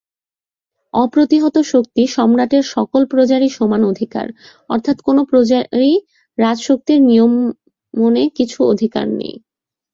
অপ্রতিহতশক্তি 0.93 2.03
সম্রাটের 2.15 2.63
সকল 2.75 3.01
প্রজারই 3.11 3.49
সমান 3.49 3.81
অধিকার 3.83 4.27
অর্থাৎ 4.69 4.97
কোন 5.01 5.17
প্রজারই 5.29 5.93
রাজশক্তির 6.37 6.99
নিয়মনে 7.09 8.23
কিছুমাত্র 8.37 8.71
অধিকার 8.73 9.05
নাই। 9.11 9.33